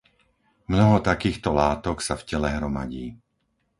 [0.69, 3.05] Mnoho takýchto látok sa v tele hromadí.